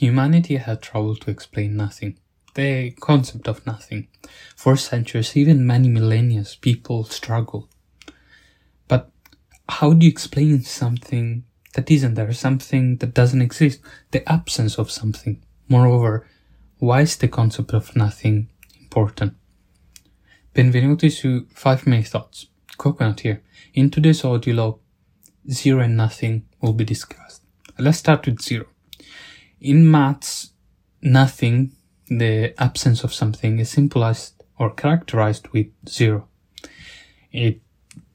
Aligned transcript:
Humanity 0.00 0.56
had 0.56 0.80
trouble 0.80 1.14
to 1.14 1.30
explain 1.30 1.76
nothing, 1.76 2.16
the 2.54 2.92
concept 2.92 3.46
of 3.46 3.66
nothing. 3.66 4.08
For 4.56 4.74
centuries, 4.74 5.36
even 5.36 5.66
many 5.66 5.90
millennia, 5.90 6.42
people 6.62 7.04
struggled. 7.04 7.68
But 8.88 9.10
how 9.68 9.92
do 9.92 10.06
you 10.06 10.10
explain 10.10 10.62
something 10.62 11.44
that 11.74 11.90
isn't 11.90 12.14
there, 12.14 12.32
something 12.32 12.96
that 12.96 13.12
doesn't 13.12 13.42
exist, 13.42 13.82
the 14.10 14.26
absence 14.26 14.78
of 14.78 14.90
something? 14.90 15.42
Moreover, 15.68 16.26
why 16.78 17.02
is 17.02 17.18
the 17.18 17.28
concept 17.28 17.74
of 17.74 17.94
nothing 17.94 18.48
important? 18.80 19.34
Benvenuti 20.54 21.12
su 21.12 21.46
5 21.52 21.86
Minute 21.86 22.08
Thoughts. 22.08 22.46
Coconut 22.78 23.20
here. 23.20 23.42
In 23.74 23.90
today's 23.90 24.24
audio 24.24 24.54
log, 24.54 24.78
zero 25.50 25.82
and 25.82 25.98
nothing 25.98 26.46
will 26.62 26.72
be 26.72 26.86
discussed. 26.86 27.42
Let's 27.78 27.98
start 27.98 28.24
with 28.24 28.40
zero. 28.40 28.64
In 29.60 29.90
maths, 29.90 30.52
nothing, 31.02 31.72
the 32.08 32.54
absence 32.60 33.04
of 33.04 33.12
something, 33.12 33.58
is 33.58 33.70
symbolized 33.70 34.42
or 34.58 34.70
characterized 34.70 35.48
with 35.48 35.66
zero. 35.88 36.28
It, 37.30 37.60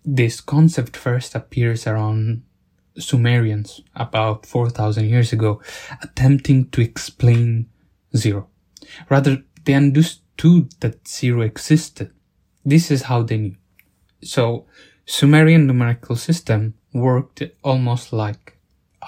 this 0.04 0.42
concept 0.42 0.98
first 0.98 1.36
appears 1.36 1.86
around 1.86 2.44
Sumerians 2.98 3.82
about 3.96 4.46
4,000 4.46 5.08
years 5.08 5.34
ago, 5.34 5.62
attempting 6.02 6.70
to 6.70 6.82
explain 6.82 7.68
zero. 8.16 8.48
Rather, 9.10 9.44
they 9.66 9.74
understood 9.74 10.72
that 10.80 11.08
zero 11.08 11.42
existed. 11.42 12.12
This 12.64 12.90
is 12.90 13.04
how 13.04 13.24
they 13.24 13.38
knew. 13.38 13.56
So, 14.24 14.66
Sumerian 15.06 15.68
numerical 15.68 16.16
system 16.16 16.74
worked 16.94 17.44
almost 17.64 18.12
like 18.12 18.55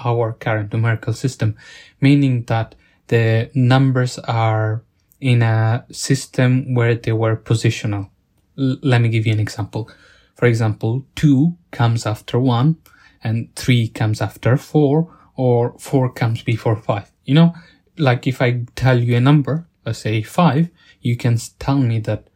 our 0.03 0.33
current 0.33 0.73
numerical 0.73 1.13
system, 1.13 1.55
meaning 2.01 2.43
that 2.45 2.75
the 3.07 3.49
numbers 3.53 4.20
are 4.20 4.83
in 5.20 5.41
a 5.41 5.85
system 5.91 6.73
where 6.73 6.95
they 6.95 7.12
were 7.12 7.35
positional. 7.35 8.09
L- 8.57 8.77
let 8.81 9.01
me 9.01 9.09
give 9.09 9.26
you 9.26 9.34
an 9.34 9.39
example. 9.39 9.89
For 10.35 10.45
example, 10.45 11.05
2 11.15 11.57
comes 11.71 12.05
after 12.05 12.39
1 12.39 12.77
and 13.23 13.55
3 13.55 13.87
comes 13.89 14.21
after 14.21 14.57
4 14.57 15.12
or 15.35 15.76
4 15.79 16.11
comes 16.13 16.43
before 16.43 16.76
5. 16.76 17.11
You 17.26 17.34
know, 17.34 17.54
like 17.98 18.27
if 18.27 18.41
I 18.41 18.65
tell 18.76 18.99
you 18.99 19.15
a 19.15 19.20
number, 19.21 19.67
let's 19.85 19.99
say 19.99 20.21
5, 20.21 20.70
you 21.01 21.17
can 21.17 21.37
tell 21.59 21.77
me 21.77 21.99
that 21.99 22.29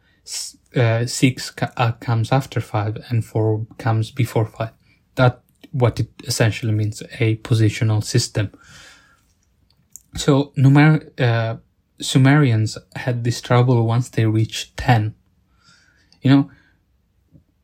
uh, 0.74 1.06
6 1.06 1.50
ca- 1.50 1.72
uh, 1.76 1.92
comes 1.92 2.32
after 2.32 2.60
5 2.60 2.98
and 3.08 3.24
4 3.24 3.66
comes 3.78 4.10
before 4.10 4.46
5. 4.46 4.70
That 5.14 5.42
what 5.70 6.00
it 6.00 6.08
essentially 6.24 6.72
means, 6.72 7.02
a 7.20 7.36
positional 7.36 8.02
system. 8.02 8.50
So 10.16 10.52
numer- 10.56 11.08
uh, 11.20 11.56
Sumerians 12.00 12.76
had 12.96 13.24
this 13.24 13.40
trouble 13.40 13.86
once 13.86 14.08
they 14.08 14.26
reached 14.26 14.76
10. 14.76 15.14
You 16.20 16.30
know, 16.30 16.50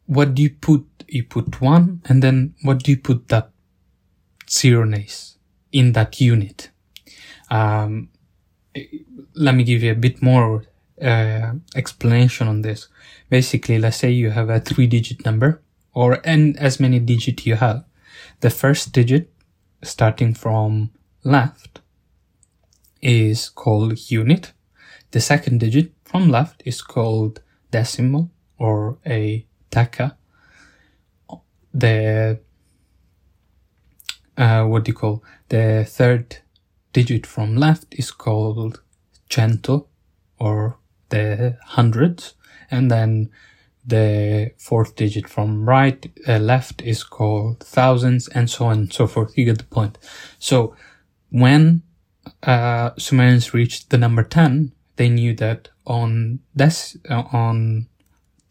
what 0.06 0.34
do 0.34 0.42
you 0.42 0.50
put? 0.50 0.86
You 1.08 1.24
put 1.24 1.60
1 1.60 2.02
and 2.06 2.22
then 2.22 2.54
what 2.62 2.82
do 2.82 2.90
you 2.90 2.98
put 2.98 3.28
that 3.28 3.50
zeroness 4.46 5.36
in 5.72 5.92
that 5.92 6.20
unit? 6.20 6.70
Um, 7.50 8.10
let 9.34 9.54
me 9.54 9.64
give 9.64 9.82
you 9.82 9.92
a 9.92 9.96
bit 9.96 10.22
more 10.22 10.64
uh, 11.00 11.52
explanation 11.74 12.48
on 12.48 12.62
this. 12.62 12.88
Basically, 13.30 13.78
let's 13.78 13.96
say 13.96 14.10
you 14.10 14.30
have 14.30 14.50
a 14.50 14.60
three 14.60 14.86
digit 14.86 15.24
number 15.24 15.62
or 15.94 16.20
n 16.24 16.56
as 16.58 16.80
many 16.80 16.98
digit 16.98 17.46
you 17.46 17.56
have. 17.56 17.84
The 18.40 18.50
first 18.50 18.92
digit 18.92 19.30
starting 19.82 20.34
from 20.34 20.90
left 21.24 21.80
is 23.00 23.48
called 23.48 24.10
unit. 24.10 24.52
The 25.10 25.20
second 25.20 25.60
digit 25.60 25.92
from 26.04 26.30
left 26.30 26.62
is 26.64 26.82
called 26.82 27.40
decimal 27.70 28.30
or 28.58 28.98
a 29.06 29.46
deca. 29.70 30.16
The 31.72 32.40
uh, 34.36 34.64
what 34.64 34.84
do 34.84 34.90
you 34.90 34.94
call 34.94 35.22
the 35.48 35.84
third 35.86 36.38
digit 36.92 37.26
from 37.26 37.56
left 37.56 37.94
is 37.94 38.10
called 38.10 38.80
cento 39.28 39.88
or 40.38 40.78
the 41.08 41.56
hundreds 41.64 42.34
and 42.70 42.90
then 42.90 43.30
the 43.88 44.52
fourth 44.58 44.96
digit 44.96 45.28
from 45.28 45.68
right 45.68 46.06
uh, 46.28 46.38
left 46.38 46.82
is 46.82 47.02
called 47.02 47.60
thousands 47.60 48.28
and 48.28 48.50
so 48.50 48.66
on 48.66 48.78
and 48.78 48.92
so 48.92 49.06
forth. 49.06 49.36
You 49.36 49.46
get 49.46 49.58
the 49.58 49.64
point. 49.64 49.98
So 50.38 50.76
when 51.30 51.82
uh, 52.42 52.90
sumerians 52.98 53.54
reached 53.54 53.90
the 53.90 53.98
number 53.98 54.22
10 54.22 54.72
they 54.96 55.08
knew 55.08 55.34
that 55.34 55.68
on 55.86 56.40
this 56.54 56.96
uh, 57.08 57.22
on 57.32 57.86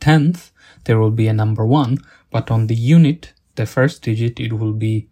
10th 0.02 0.52
there 0.86 1.00
will 1.00 1.12
be 1.12 1.28
a 1.28 1.34
number 1.34 1.66
1 1.66 1.98
but 2.32 2.50
on 2.50 2.68
the 2.68 2.76
unit 2.76 3.34
the 3.56 3.66
first 3.66 4.02
digit 4.02 4.40
it 4.40 4.54
will 4.54 4.74
be 4.74 5.10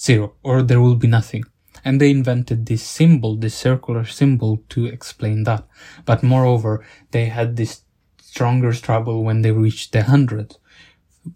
0 0.00 0.34
or 0.42 0.62
there 0.62 0.80
will 0.80 0.96
be 0.96 1.06
nothing. 1.06 1.44
And 1.84 2.00
they 2.00 2.10
invented 2.10 2.66
this 2.66 2.82
symbol, 2.82 3.36
this 3.36 3.54
circular 3.54 4.04
symbol 4.04 4.62
to 4.70 4.86
explain 4.86 5.44
that. 5.44 5.66
But 6.04 6.22
moreover, 6.22 6.84
they 7.10 7.26
had 7.26 7.56
this 7.56 7.82
stronger 8.30 8.72
trouble 8.72 9.24
when 9.24 9.42
they 9.42 9.50
reach 9.50 9.90
the 9.90 10.02
hundred. 10.04 10.56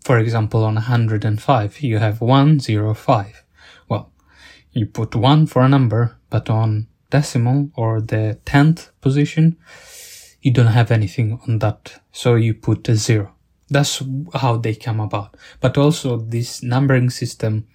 For 0.04 0.18
example, 0.18 0.64
on 0.64 0.74
105, 0.74 1.80
you 1.80 1.98
have 1.98 2.20
105. 2.20 3.44
Well, 3.88 4.12
you 4.72 4.86
put 4.86 5.16
1 5.16 5.46
for 5.46 5.62
a 5.62 5.68
number, 5.68 6.16
but 6.30 6.48
on 6.48 6.86
decimal 7.10 7.70
or 7.74 8.00
the 8.00 8.38
10th 8.46 8.90
position, 9.00 9.56
you 10.40 10.52
don't 10.52 10.76
have 10.78 10.92
anything 10.92 11.40
on 11.48 11.58
that. 11.58 12.00
So 12.12 12.36
you 12.36 12.54
put 12.54 12.88
a 12.88 12.94
0. 12.94 13.34
That's 13.68 14.02
how 14.34 14.56
they 14.58 14.74
come 14.76 15.00
about. 15.00 15.36
But 15.60 15.76
also 15.76 16.18
this 16.18 16.62
numbering 16.62 17.10
system 17.10 17.66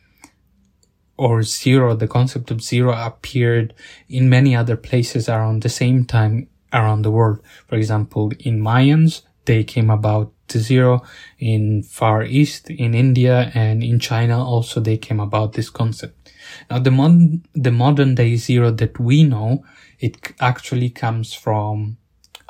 or 1.17 1.43
zero, 1.43 1.93
the 1.95 2.07
concept 2.07 2.51
of 2.51 2.63
zero 2.63 2.93
appeared 2.93 3.73
in 4.07 4.29
many 4.29 4.55
other 4.55 4.77
places 4.77 5.27
around 5.27 5.61
the 5.61 5.69
same 5.69 6.05
time 6.05 6.47
around 6.73 7.01
the 7.03 7.11
world. 7.11 7.41
For 7.67 7.75
example, 7.75 8.31
in 8.39 8.59
Mayans, 8.59 9.21
they 9.45 9.63
came 9.63 9.89
about 9.89 10.31
to 10.49 10.59
zero. 10.59 11.01
In 11.39 11.83
Far 11.83 12.23
East, 12.23 12.69
in 12.69 12.93
India, 12.93 13.51
and 13.53 13.83
in 13.83 13.99
China 13.99 14.43
also 14.43 14.79
they 14.79 14.97
came 14.97 15.19
about 15.19 15.53
this 15.53 15.69
concept. 15.69 16.31
Now 16.69 16.79
the 16.79 16.91
modern, 16.91 17.45
the 17.53 17.71
modern 17.71 18.15
day 18.15 18.35
zero 18.35 18.71
that 18.71 18.99
we 18.99 19.23
know, 19.23 19.63
it 19.99 20.33
actually 20.39 20.89
comes 20.89 21.33
from 21.33 21.97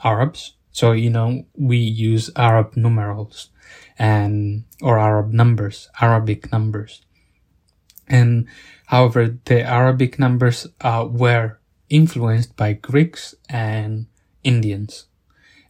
Arabs. 0.04 0.56
So, 0.72 0.94
you 0.94 1.10
know, 1.10 1.46
we 1.56 1.78
use 1.78 2.30
Arab 2.36 2.78
numerals 2.78 3.50
and, 3.98 4.64
or 4.82 4.98
Arab 5.00 5.34
numbers, 5.34 5.90
Arabic 6.00 6.52
numbers. 6.52 7.02
And 8.08 8.48
however, 8.88 9.38
the 9.46 9.62
Arabic 9.62 10.20
numbers 10.20 10.68
uh, 10.82 11.08
were 11.10 11.60
influenced 11.90 12.56
by 12.56 12.74
Greeks 12.74 13.36
and 13.50 14.08
Indians. 14.44 15.08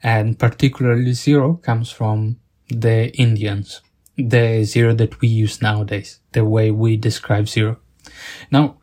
And 0.02 0.40
particularly 0.40 1.14
zero 1.14 1.56
comes 1.56 1.92
from 1.92 2.40
the 2.70 3.10
Indians, 3.18 3.82
the 4.18 4.64
zero 4.64 4.94
that 4.96 5.20
we 5.20 5.28
use 5.28 5.62
nowadays, 5.62 6.20
the 6.32 6.46
way 6.46 6.72
we 6.72 6.98
describe 6.98 7.48
zero. 7.48 7.80
Now, 8.52 8.78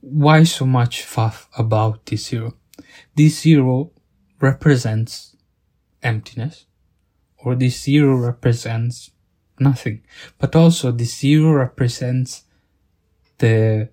why 0.00 0.44
so 0.44 0.64
much 0.64 1.02
fuss 1.02 1.46
about 1.58 2.06
this 2.06 2.26
zero? 2.26 2.54
This 3.14 3.40
zero 3.40 3.90
represents 4.40 5.36
emptiness, 6.02 6.66
or 7.38 7.54
this 7.54 7.82
zero 7.82 8.16
represents 8.16 9.10
nothing, 9.58 10.02
but 10.38 10.54
also 10.56 10.92
this 10.92 11.18
zero 11.18 11.52
represents 11.52 12.44
the 13.38 13.88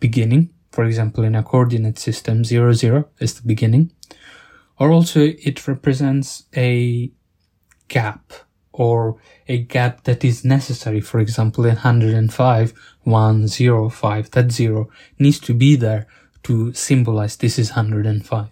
beginning. 0.00 0.50
For 0.72 0.84
example, 0.84 1.24
in 1.24 1.34
a 1.34 1.42
coordinate 1.42 1.98
system, 1.98 2.44
0, 2.44 2.72
0 2.72 3.08
is 3.18 3.34
the 3.34 3.46
beginning. 3.46 3.92
Or 4.78 4.90
also 4.90 5.20
it 5.20 5.66
represents 5.66 6.44
a 6.56 7.10
gap 7.88 8.32
or 8.72 9.16
a 9.48 9.58
gap 9.58 10.04
that 10.04 10.24
is 10.24 10.44
necessary. 10.44 11.00
For 11.00 11.18
example, 11.18 11.64
in 11.64 11.76
105, 11.76 12.74
1, 13.02 13.48
0, 13.48 13.88
5, 13.88 14.30
that 14.32 14.52
0 14.52 14.90
needs 15.18 15.40
to 15.40 15.54
be 15.54 15.76
there 15.76 16.06
to 16.42 16.72
symbolize 16.74 17.36
this 17.36 17.58
is 17.58 17.70
105. 17.70 18.48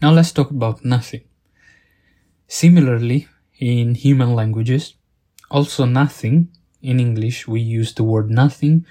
Now 0.00 0.12
let's 0.12 0.32
talk 0.32 0.50
about 0.50 0.84
nothing. 0.84 1.22
Similarly, 2.46 3.28
in 3.58 3.94
human 3.96 4.34
languages, 4.34 4.94
also 5.50 5.84
nothing 5.84 6.48
in 6.80 7.00
English, 7.00 7.48
we 7.48 7.60
use 7.60 7.92
the 7.94 8.04
word 8.04 8.30
nothing 8.30 8.86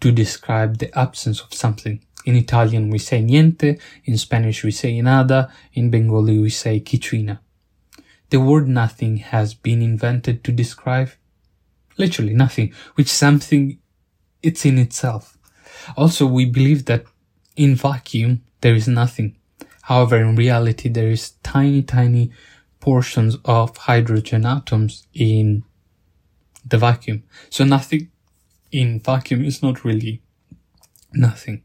to 0.00 0.10
describe 0.10 0.78
the 0.78 0.96
absence 0.98 1.40
of 1.40 1.52
something. 1.52 2.00
In 2.26 2.34
Italian, 2.36 2.90
we 2.90 2.98
say 2.98 3.22
niente. 3.22 3.80
In 4.04 4.18
Spanish, 4.18 4.64
we 4.64 4.72
say 4.72 5.00
nada. 5.00 5.50
In 5.72 5.90
Bengali, 5.90 6.38
we 6.38 6.50
say 6.50 6.80
kichina. 6.80 7.38
The 8.30 8.40
word 8.40 8.68
nothing 8.68 9.18
has 9.18 9.54
been 9.54 9.80
invented 9.80 10.42
to 10.44 10.52
describe 10.52 11.10
literally 11.96 12.34
nothing, 12.34 12.74
which 12.96 13.08
something 13.08 13.78
it's 14.42 14.64
in 14.64 14.78
itself. 14.78 15.38
Also, 15.96 16.26
we 16.26 16.44
believe 16.44 16.84
that 16.86 17.04
in 17.56 17.76
vacuum, 17.76 18.42
there 18.60 18.74
is 18.74 18.88
nothing. 18.88 19.36
However, 19.82 20.16
in 20.16 20.34
reality, 20.34 20.88
there 20.88 21.10
is 21.10 21.34
tiny, 21.44 21.82
tiny 21.82 22.32
portions 22.80 23.36
of 23.44 23.76
hydrogen 23.76 24.44
atoms 24.44 25.06
in 25.14 25.62
the 26.68 26.78
vacuum. 26.78 27.22
So 27.50 27.64
nothing 27.64 28.10
in 28.72 29.00
vacuum 29.00 29.44
is 29.44 29.62
not 29.62 29.84
really 29.84 30.22
nothing. 31.12 31.62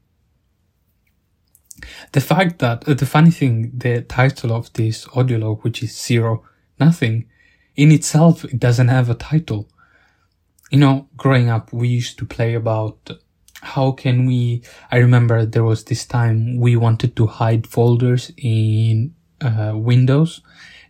The 2.11 2.21
fact 2.21 2.59
that, 2.59 2.87
uh, 2.87 2.93
the 2.93 3.05
funny 3.05 3.31
thing, 3.31 3.71
the 3.73 4.01
title 4.01 4.51
of 4.53 4.71
this 4.73 5.07
audio 5.15 5.39
log, 5.39 5.63
which 5.63 5.83
is 5.83 5.97
zero, 5.97 6.43
nothing, 6.79 7.25
in 7.75 7.91
itself, 7.91 8.43
it 8.45 8.59
doesn't 8.59 8.89
have 8.89 9.09
a 9.09 9.15
title. 9.15 9.69
You 10.71 10.79
know, 10.79 11.07
growing 11.17 11.49
up, 11.49 11.73
we 11.73 11.87
used 11.87 12.17
to 12.19 12.25
play 12.25 12.53
about 12.53 13.11
how 13.61 13.91
can 13.91 14.25
we, 14.25 14.63
I 14.91 14.97
remember 14.97 15.45
there 15.45 15.63
was 15.63 15.83
this 15.85 16.05
time 16.05 16.57
we 16.57 16.75
wanted 16.75 17.15
to 17.17 17.27
hide 17.27 17.67
folders 17.67 18.31
in 18.37 19.13
uh, 19.39 19.73
Windows 19.75 20.41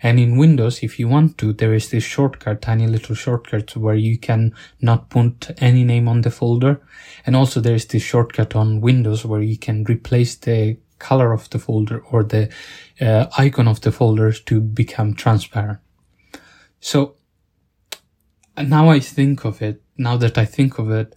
and 0.03 0.19
in 0.19 0.37
Windows, 0.37 0.81
if 0.81 0.99
you 0.99 1.07
want 1.07 1.37
to, 1.37 1.53
there 1.53 1.73
is 1.73 1.89
this 1.89 2.03
shortcut, 2.03 2.61
tiny 2.61 2.87
little 2.87 3.15
shortcut 3.15 3.75
where 3.77 3.95
you 3.95 4.17
can 4.17 4.55
not 4.81 5.09
put 5.09 5.51
any 5.61 5.83
name 5.83 6.07
on 6.07 6.21
the 6.21 6.31
folder. 6.31 6.81
And 7.25 7.35
also 7.35 7.59
there 7.59 7.75
is 7.75 7.85
this 7.85 8.01
shortcut 8.01 8.55
on 8.55 8.81
Windows 8.81 9.23
where 9.23 9.41
you 9.41 9.57
can 9.57 9.83
replace 9.83 10.35
the 10.35 10.77
color 10.97 11.33
of 11.33 11.49
the 11.51 11.59
folder 11.59 11.99
or 12.11 12.23
the 12.23 12.49
uh, 12.99 13.27
icon 13.37 13.67
of 13.67 13.81
the 13.81 13.91
folders 13.91 14.41
to 14.41 14.59
become 14.59 15.13
transparent. 15.13 15.79
So 16.79 17.15
now 18.57 18.89
I 18.89 18.99
think 18.99 19.45
of 19.45 19.61
it, 19.61 19.83
now 19.97 20.17
that 20.17 20.37
I 20.37 20.45
think 20.45 20.79
of 20.79 20.89
it, 20.89 21.15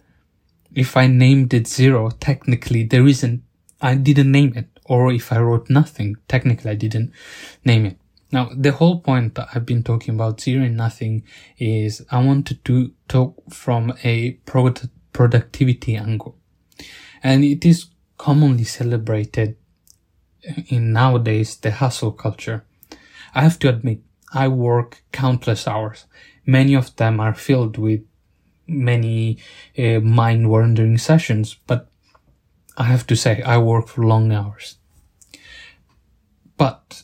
if 0.75 0.95
I 0.95 1.07
named 1.07 1.53
it 1.55 1.67
zero, 1.67 2.11
technically 2.19 2.83
there 2.83 3.07
isn't, 3.07 3.43
I 3.81 3.95
didn't 3.95 4.31
name 4.31 4.53
it. 4.55 4.67
Or 4.85 5.11
if 5.11 5.33
I 5.33 5.39
wrote 5.39 5.71
nothing, 5.71 6.17
technically 6.27 6.69
I 6.69 6.75
didn't 6.75 7.11
name 7.63 7.87
it. 7.87 7.97
Now, 8.31 8.49
the 8.55 8.71
whole 8.71 8.99
point 8.99 9.35
that 9.35 9.49
I've 9.53 9.65
been 9.65 9.83
talking 9.83 10.15
about 10.15 10.41
zero 10.41 10.63
and 10.63 10.75
nothing 10.75 11.23
is 11.57 12.05
I 12.11 12.23
wanted 12.23 12.65
to 12.65 12.91
talk 13.07 13.35
from 13.53 13.93
a 14.03 14.33
product 14.45 14.87
productivity 15.13 15.95
angle. 15.95 16.37
And 17.23 17.43
it 17.43 17.65
is 17.65 17.85
commonly 18.17 18.65
celebrated 18.65 19.55
in 20.67 20.91
nowadays 20.91 21.55
the 21.57 21.71
hustle 21.71 22.11
culture. 22.11 22.65
I 23.33 23.41
have 23.41 23.57
to 23.59 23.69
admit, 23.69 24.01
I 24.33 24.49
work 24.49 25.03
countless 25.11 25.67
hours. 25.67 26.05
Many 26.45 26.75
of 26.75 26.95
them 26.97 27.19
are 27.19 27.33
filled 27.33 27.77
with 27.77 28.01
many 28.67 29.37
uh, 29.77 29.99
mind 29.99 30.49
wandering 30.49 30.97
sessions, 30.97 31.55
but 31.67 31.89
I 32.77 32.83
have 32.83 33.07
to 33.07 33.15
say 33.15 33.41
I 33.41 33.57
work 33.57 33.87
for 33.87 34.03
long 34.03 34.31
hours. 34.31 34.77
But 36.57 37.03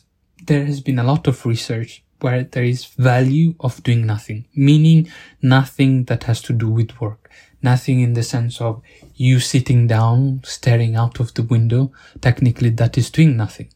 there 0.52 0.66
has 0.66 0.82
been 0.82 0.98
a 0.98 1.02
lot 1.02 1.26
of 1.26 1.46
research 1.46 2.04
where 2.20 2.44
there 2.44 2.62
is 2.62 2.84
value 2.84 3.54
of 3.60 3.82
doing 3.82 4.04
nothing, 4.04 4.44
meaning 4.54 5.10
nothing 5.40 6.04
that 6.04 6.24
has 6.24 6.42
to 6.42 6.52
do 6.52 6.68
with 6.68 7.00
work. 7.00 7.30
Nothing 7.62 8.02
in 8.02 8.12
the 8.12 8.22
sense 8.22 8.60
of 8.60 8.82
you 9.14 9.40
sitting 9.40 9.86
down, 9.86 10.42
staring 10.44 10.94
out 10.94 11.20
of 11.20 11.32
the 11.32 11.42
window. 11.42 11.90
Technically, 12.20 12.68
that 12.68 12.98
is 12.98 13.08
doing 13.08 13.34
nothing. 13.34 13.70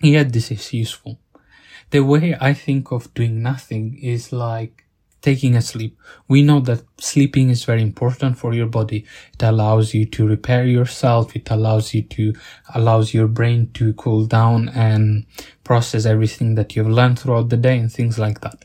Yet 0.00 0.32
this 0.32 0.50
is 0.50 0.72
useful. 0.72 1.18
The 1.90 2.00
way 2.00 2.34
I 2.40 2.54
think 2.54 2.90
of 2.90 3.12
doing 3.12 3.42
nothing 3.42 3.98
is 3.98 4.32
like 4.32 4.86
taking 5.22 5.54
a 5.54 5.62
sleep. 5.62 5.96
We 6.28 6.42
know 6.42 6.60
that 6.60 6.82
sleeping 7.00 7.48
is 7.48 7.64
very 7.64 7.80
important 7.80 8.36
for 8.36 8.52
your 8.52 8.66
body. 8.66 9.06
It 9.32 9.42
allows 9.42 9.94
you 9.94 10.04
to 10.06 10.26
repair 10.26 10.66
yourself. 10.66 11.34
It 11.36 11.50
allows 11.50 11.94
you 11.94 12.02
to, 12.02 12.34
allows 12.74 13.14
your 13.14 13.28
brain 13.28 13.70
to 13.74 13.94
cool 13.94 14.26
down 14.26 14.68
and 14.68 15.24
process 15.64 16.04
everything 16.04 16.56
that 16.56 16.74
you've 16.74 16.88
learned 16.88 17.20
throughout 17.20 17.48
the 17.48 17.56
day 17.56 17.78
and 17.78 17.90
things 17.90 18.18
like 18.18 18.40
that. 18.40 18.64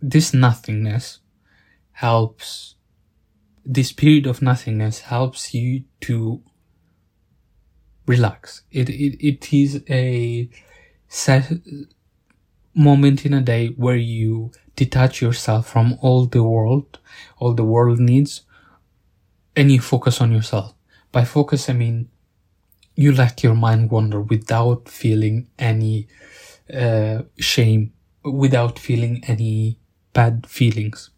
This 0.00 0.34
nothingness 0.34 1.20
helps, 1.92 2.74
this 3.64 3.92
period 3.92 4.26
of 4.26 4.42
nothingness 4.42 5.00
helps 5.00 5.54
you 5.54 5.84
to 6.02 6.42
relax. 8.06 8.62
It, 8.70 8.88
it, 8.88 9.26
it 9.26 9.52
is 9.52 9.82
a 9.88 10.48
set 11.08 11.52
moment 12.74 13.24
in 13.24 13.32
a 13.32 13.40
day 13.40 13.68
where 13.68 13.96
you 13.96 14.50
detach 14.76 15.20
yourself 15.20 15.68
from 15.68 15.98
all 16.00 16.26
the 16.26 16.42
world, 16.42 16.98
all 17.38 17.54
the 17.54 17.64
world 17.64 17.98
needs, 18.00 18.42
and 19.56 19.70
you 19.70 19.80
focus 19.80 20.20
on 20.20 20.32
yourself. 20.32 20.74
By 21.12 21.24
focus, 21.24 21.68
I 21.68 21.74
mean 21.74 22.08
you 22.96 23.12
let 23.12 23.42
your 23.42 23.54
mind 23.54 23.90
wander 23.90 24.20
without 24.20 24.88
feeling 24.88 25.48
any 25.58 26.08
uh, 26.72 27.22
shame, 27.38 27.92
without 28.24 28.78
feeling 28.78 29.22
any 29.26 29.78
bad 30.12 30.46
feelings. 30.46 31.10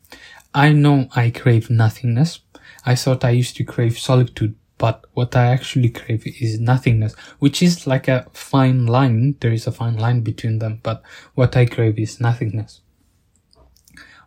I 0.55 0.73
know 0.73 1.09
I 1.15 1.31
crave 1.31 1.69
nothingness. 1.69 2.41
I 2.85 2.95
thought 2.95 3.25
I 3.25 3.31
used 3.31 3.57
to 3.57 3.65
crave 3.65 3.99
solitude, 3.99 4.55
but 4.79 5.05
what 5.13 5.37
I 5.37 5.47
actually 5.47 5.91
crave 5.91 6.27
is 6.27 6.61
nothingness, 6.61 7.15
which 7.39 7.63
is 7.63 7.87
like 7.87 8.09
a 8.09 8.27
fine 8.33 8.87
line. 8.87 9.37
There 9.41 9.53
is 9.53 9.67
a 9.67 9.73
fine 9.73 9.99
line 9.99 10.21
between 10.21 10.59
them, 10.61 10.81
but 10.83 11.03
what 11.35 11.57
I 11.57 11.67
crave 11.67 11.99
is 11.99 12.21
nothingness 12.21 12.81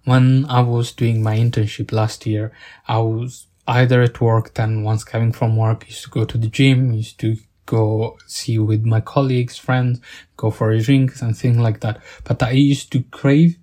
when 0.09 0.45
I 0.45 0.61
was 0.61 0.91
doing 0.91 1.21
my 1.21 1.37
internship 1.37 1.91
last 1.91 2.25
year, 2.25 2.51
I 2.87 2.97
was 2.97 3.45
either 3.67 4.01
at 4.01 4.19
work, 4.19 4.55
then 4.55 4.81
once 4.81 5.03
coming 5.03 5.31
from 5.31 5.55
work, 5.55 5.87
used 5.87 6.03
to 6.05 6.09
go 6.09 6.25
to 6.25 6.35
the 6.35 6.47
gym, 6.47 6.91
used 6.93 7.19
to 7.19 7.37
go 7.67 8.17
see 8.25 8.57
with 8.57 8.83
my 8.83 9.01
colleagues, 9.01 9.59
friends, 9.59 10.01
go 10.35 10.49
for 10.49 10.71
a 10.71 10.81
drink 10.81 11.21
and 11.21 11.37
things 11.37 11.57
like 11.57 11.81
that. 11.81 12.01
But 12.23 12.41
I 12.41 12.51
used 12.51 12.91
to 12.93 13.03
crave 13.11 13.59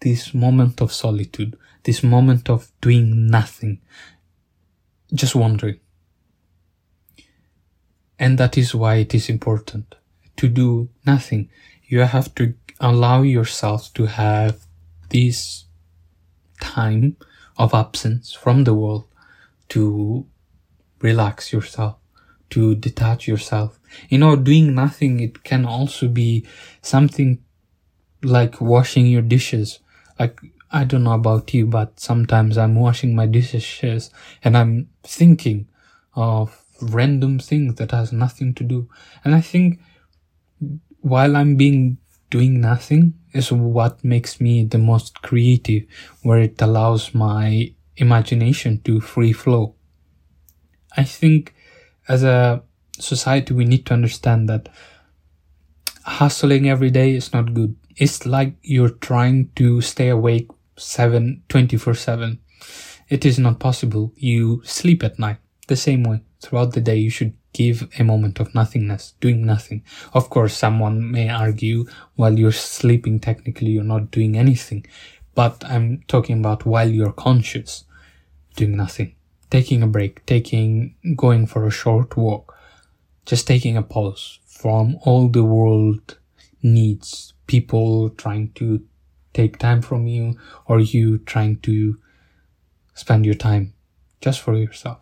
this 0.00 0.32
moment 0.32 0.80
of 0.80 0.92
solitude, 0.92 1.58
this 1.82 2.04
moment 2.04 2.48
of 2.48 2.70
doing 2.80 3.26
nothing, 3.26 3.80
just 5.12 5.34
wandering. 5.34 5.80
And 8.16 8.38
that 8.38 8.56
is 8.56 8.76
why 8.76 8.96
it 8.96 9.12
is 9.12 9.28
important 9.28 9.96
to 10.36 10.46
do 10.46 10.88
nothing. 11.04 11.50
You 11.82 11.98
have 12.02 12.32
to 12.36 12.54
allow 12.78 13.22
yourself 13.22 13.92
to 13.94 14.06
have 14.06 14.60
this 15.08 15.64
time 16.60 17.16
of 17.56 17.74
absence 17.74 18.32
from 18.32 18.64
the 18.64 18.74
world 18.74 19.06
to 19.70 20.26
relax 21.00 21.52
yourself, 21.52 21.96
to 22.50 22.74
detach 22.74 23.26
yourself. 23.26 23.78
You 24.08 24.18
know, 24.18 24.36
doing 24.36 24.74
nothing, 24.74 25.20
it 25.20 25.44
can 25.44 25.64
also 25.64 26.08
be 26.08 26.46
something 26.82 27.42
like 28.22 28.60
washing 28.60 29.06
your 29.06 29.22
dishes. 29.22 29.80
Like, 30.18 30.40
I 30.70 30.84
don't 30.84 31.04
know 31.04 31.12
about 31.12 31.52
you, 31.52 31.66
but 31.66 31.98
sometimes 31.98 32.56
I'm 32.56 32.76
washing 32.76 33.14
my 33.14 33.26
dishes 33.26 34.10
and 34.44 34.56
I'm 34.56 34.88
thinking 35.02 35.68
of 36.14 36.62
random 36.80 37.38
things 37.38 37.74
that 37.76 37.90
has 37.90 38.12
nothing 38.12 38.54
to 38.54 38.64
do. 38.64 38.88
And 39.24 39.34
I 39.34 39.40
think 39.40 39.80
while 41.00 41.36
I'm 41.36 41.56
being 41.56 41.98
doing 42.30 42.60
nothing 42.60 43.14
is 43.32 43.52
what 43.52 44.02
makes 44.04 44.40
me 44.40 44.64
the 44.64 44.78
most 44.78 45.22
creative, 45.22 45.84
where 46.22 46.38
it 46.38 46.60
allows 46.62 47.14
my 47.14 47.72
imagination 47.96 48.80
to 48.82 49.00
free 49.00 49.32
flow. 49.32 49.74
I 50.96 51.04
think 51.04 51.54
as 52.08 52.24
a 52.24 52.62
society, 52.98 53.54
we 53.54 53.64
need 53.64 53.86
to 53.86 53.94
understand 53.94 54.48
that 54.48 54.68
hustling 56.04 56.68
every 56.68 56.90
day 56.90 57.14
is 57.14 57.32
not 57.32 57.54
good. 57.54 57.76
It's 57.96 58.26
like 58.26 58.54
you're 58.62 58.88
trying 58.88 59.50
to 59.56 59.80
stay 59.80 60.08
awake 60.08 60.48
7, 60.76 61.42
24 61.48 61.94
7. 61.94 62.38
It 63.08 63.24
is 63.24 63.38
not 63.38 63.60
possible. 63.60 64.12
You 64.16 64.62
sleep 64.64 65.02
at 65.02 65.18
night 65.18 65.38
the 65.66 65.76
same 65.76 66.04
way. 66.04 66.22
Throughout 66.42 66.72
the 66.72 66.80
day, 66.80 66.96
you 66.96 67.10
should 67.10 67.34
give 67.52 67.88
a 67.98 68.04
moment 68.04 68.40
of 68.40 68.54
nothingness, 68.54 69.14
doing 69.20 69.44
nothing. 69.44 69.82
Of 70.12 70.30
course, 70.30 70.56
someone 70.56 71.10
may 71.10 71.28
argue 71.28 71.86
while 72.14 72.38
you're 72.38 72.52
sleeping, 72.52 73.18
technically 73.18 73.68
you're 73.68 73.84
not 73.84 74.10
doing 74.10 74.36
anything. 74.36 74.86
But 75.34 75.64
I'm 75.64 76.02
talking 76.06 76.38
about 76.38 76.66
while 76.66 76.88
you're 76.88 77.12
conscious, 77.12 77.84
doing 78.56 78.76
nothing. 78.76 79.14
Taking 79.50 79.82
a 79.82 79.86
break, 79.86 80.24
taking, 80.26 80.94
going 81.16 81.46
for 81.46 81.66
a 81.66 81.70
short 81.70 82.16
walk, 82.16 82.56
just 83.26 83.46
taking 83.46 83.76
a 83.76 83.82
pause 83.82 84.38
from 84.46 84.96
all 85.02 85.28
the 85.28 85.44
world 85.44 86.18
needs, 86.62 87.32
people 87.46 88.10
trying 88.10 88.52
to 88.52 88.84
take 89.32 89.58
time 89.58 89.82
from 89.82 90.06
you, 90.06 90.36
or 90.66 90.78
you 90.78 91.18
trying 91.18 91.58
to 91.60 91.98
spend 92.94 93.24
your 93.24 93.34
time 93.34 93.72
just 94.20 94.40
for 94.40 94.54
yourself. 94.54 94.98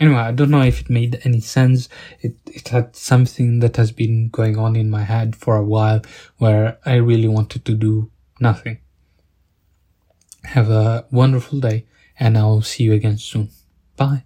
Anyway, 0.00 0.16
I 0.16 0.32
don't 0.32 0.50
know 0.50 0.62
if 0.62 0.80
it 0.80 0.90
made 0.90 1.20
any 1.24 1.40
sense. 1.40 1.88
It, 2.20 2.36
it 2.46 2.68
had 2.68 2.96
something 2.96 3.60
that 3.60 3.76
has 3.76 3.92
been 3.92 4.28
going 4.28 4.58
on 4.58 4.74
in 4.74 4.90
my 4.90 5.02
head 5.02 5.36
for 5.36 5.56
a 5.56 5.64
while 5.64 6.02
where 6.38 6.78
I 6.84 6.94
really 6.96 7.28
wanted 7.28 7.64
to 7.64 7.74
do 7.74 8.10
nothing. 8.40 8.78
Have 10.42 10.68
a 10.68 11.06
wonderful 11.10 11.60
day 11.60 11.86
and 12.18 12.36
I'll 12.36 12.62
see 12.62 12.84
you 12.84 12.92
again 12.92 13.18
soon. 13.18 13.50
Bye. 13.96 14.24